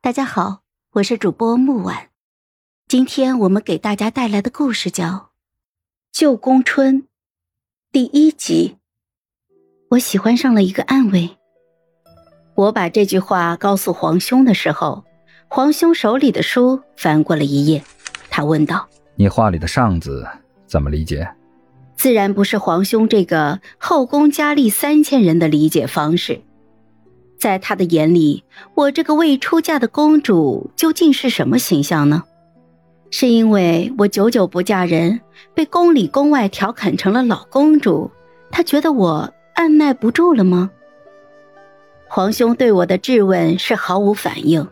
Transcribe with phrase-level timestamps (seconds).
[0.00, 0.60] 大家好，
[0.92, 2.10] 我是主播木婉。
[2.86, 5.06] 今天我们给大家带来的故事叫
[6.12, 7.02] 《旧宫春》
[7.90, 8.76] 第一集。
[9.90, 11.36] 我喜欢上了一个暗卫。
[12.54, 15.04] 我把这句话告诉皇兄的时候，
[15.48, 17.82] 皇兄手里的书翻过了一页，
[18.30, 18.88] 他问道
[19.18, 20.24] ：“你话里的上字
[20.64, 21.28] 怎么理解？”
[21.98, 26.42] 自然不是皇兄这个后宫佳丽三千人的理解方式。
[27.38, 28.42] 在他的眼里，
[28.74, 32.24] 我这个未出嫁的公主究竟是什么形象呢？
[33.10, 35.20] 是因为我久久不嫁人，
[35.54, 38.10] 被宫里宫外调侃成了老公主，
[38.50, 40.70] 他觉得我按耐不住了吗？
[42.08, 44.66] 皇兄对我的质问是毫无反应，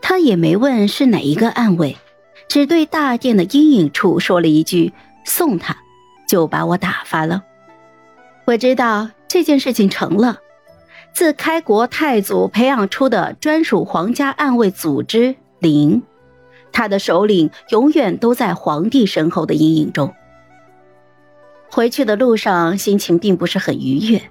[0.00, 1.96] 他也没问是哪一个暗卫，
[2.48, 4.92] 只对大殿的阴影处说了一句
[5.24, 5.76] “送他”，
[6.28, 7.42] 就把我打发了。
[8.46, 10.38] 我知道这件事情成了。
[11.12, 16.02] 自开国太祖培养出的专属皇家暗卫组织灵，
[16.72, 20.14] 他的首领永远都在皇帝身后的阴影中。
[21.70, 24.22] 回去的路上，心情并不是很愉悦。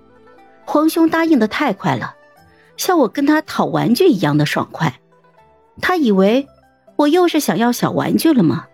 [0.65, 2.15] 皇兄答应的太快了，
[2.75, 4.99] 像我跟他讨玩具一样的爽快。
[5.81, 6.47] 他以为
[6.95, 8.65] 我又是想要小玩具了吗？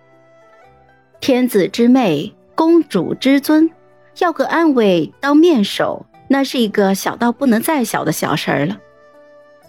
[1.20, 3.70] 天子之妹，公主之尊，
[4.20, 6.06] 要个暗卫当面首。
[6.28, 8.80] 那是一个小到不能再小的小事儿了，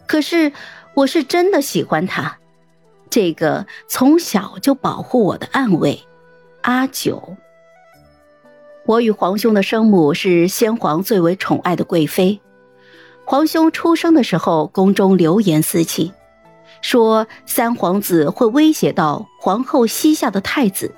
[0.07, 0.53] 可是
[0.95, 2.39] 我是真的喜欢他，
[3.11, 6.03] 这个从小就保护我的暗卫
[6.63, 7.37] 阿九。
[8.87, 12.41] 我与皇兄的生母是先皇最为宠爱的贵妃，
[13.25, 16.13] 皇兄出生的时候，宫中流言四起，
[16.81, 20.95] 说三皇子会威胁到皇后膝下的太子，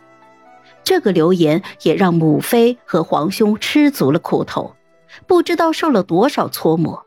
[0.85, 4.75] 这个流言也让母妃和皇兄吃足了苦头。
[5.27, 7.05] 不知道受了多少搓磨，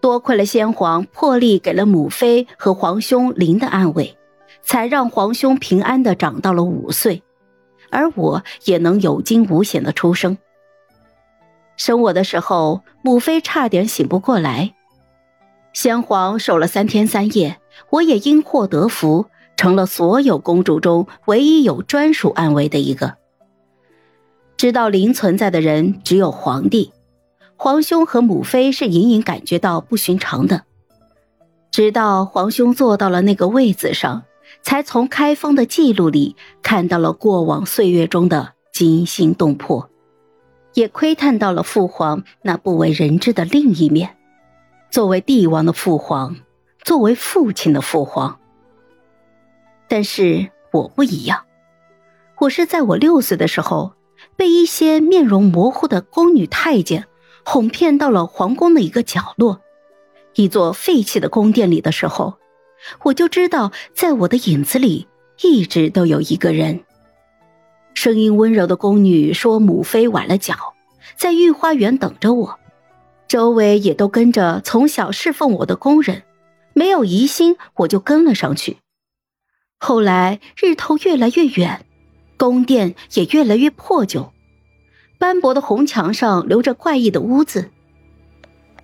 [0.00, 4.16] 多亏了先皇破例给了母妃和皇兄灵的安慰，
[4.62, 7.22] 才让皇兄平安的长到了五岁，
[7.90, 10.38] 而我也能有惊无险的出生。
[11.76, 14.74] 生我的时候，母妃差点醒不过来，
[15.72, 17.58] 先皇守了三天三夜，
[17.90, 19.26] 我也因祸得福，
[19.56, 23.16] 成了所有公主中唯一有专属安慰的一个。
[24.58, 26.92] 知道灵存在的人只有皇帝，
[27.54, 30.64] 皇兄和母妃是隐隐感觉到不寻常的。
[31.70, 34.24] 直到皇兄坐到了那个位子上，
[34.62, 39.88] 才从开封的记录里看到了过往岁月中的惊心动魄，
[40.74, 44.16] 也窥探到了父皇那不为人知的另一面。
[44.90, 46.34] 作为帝王的父皇，
[46.82, 48.40] 作为父亲的父皇。
[49.86, 51.44] 但是我不一样，
[52.40, 53.92] 我是在我六岁的时候。
[54.38, 57.08] 被一些面容模糊的宫女太监
[57.44, 59.60] 哄骗到了皇宫的一个角落，
[60.36, 62.38] 一座废弃的宫殿里的时候，
[63.02, 65.08] 我就知道，在我的影子里
[65.42, 66.84] 一直都有一个人。
[67.94, 70.54] 声音温柔的宫女说：“母妃崴了脚，
[71.16, 72.60] 在御花园等着我。”
[73.26, 76.22] 周围也都跟着从小侍奉我的宫人，
[76.74, 78.78] 没有疑心，我就跟了上去。
[79.80, 81.84] 后来日头越来越远。
[82.38, 84.32] 宫殿也越来越破旧，
[85.18, 87.70] 斑驳的红墙上留着怪异的污渍。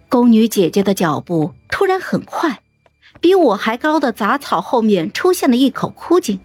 [0.08, 2.60] 宫女姐姐的脚步突然很快，
[3.20, 6.40] 比我还高的杂草后面出现了一口枯井。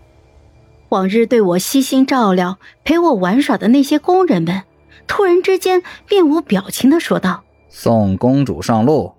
[0.89, 4.63] 往日对我悉心照料、陪我玩耍的那些工人们，
[5.07, 9.13] 突然之间面无表情的说道：“送公主上路。”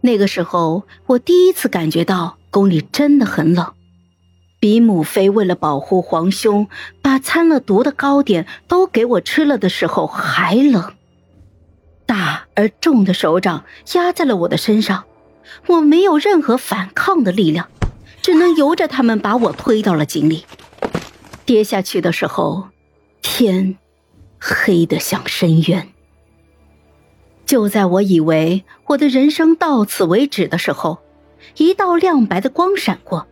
[0.00, 3.72] 那个时候，我第一次感觉到宫里真的很冷。
[4.66, 6.66] 比母妃为了保护皇兄，
[7.00, 10.92] 把掺了毒的糕点都给我吃了的时候还冷。
[12.04, 13.62] 大而重的手掌
[13.92, 15.04] 压在了我的身上，
[15.68, 17.68] 我没有任何反抗的力量，
[18.20, 20.44] 只能由着他们把我推到了井里。
[21.44, 22.70] 跌下去的时候，
[23.22, 23.78] 天
[24.40, 25.86] 黑得像深渊。
[27.46, 30.98] 就在我以为我的人生到此为止的时候，
[31.56, 33.28] 一道亮白的光闪过。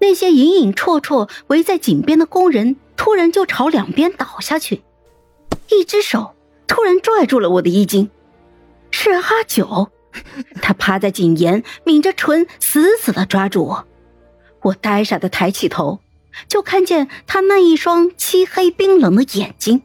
[0.00, 4.82] 那些隐隐绰绰围在井边的工人突然就朝两边倒下去，
[5.70, 6.34] 一只手
[6.66, 8.08] 突然拽住了我的衣襟，
[8.90, 9.90] 是阿九，
[10.62, 13.86] 他趴在井沿，抿着唇，死死的抓住我。
[14.62, 16.00] 我呆傻的抬起头，
[16.48, 19.82] 就看见他那一双漆黑冰冷的眼睛，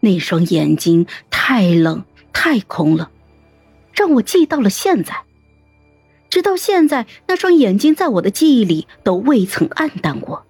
[0.00, 3.10] 那双眼睛太冷太空了，
[3.92, 5.24] 让我记到了现在。
[6.32, 10.46] 直到现在，那双眼睛在我的记忆里都未曾暗淡过。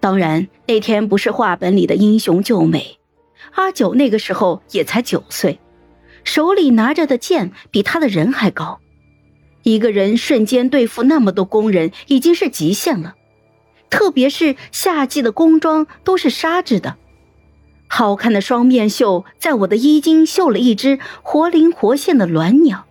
[0.00, 2.98] 当然，那天不是画本里的英雄救美，
[3.52, 5.58] 阿九那个时候也才九岁，
[6.24, 8.80] 手里拿着的剑比他的人还高。
[9.62, 13.14] 一个人瞬间对付那么多工人，已经是极限了。
[13.88, 16.96] 特别是夏季的工装都是纱质的，
[17.88, 22.84] 好看的双面绣在我的衣襟绣了一只活灵活现的鸾鸟。